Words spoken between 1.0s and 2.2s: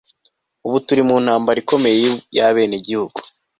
mu ntambara ikomeye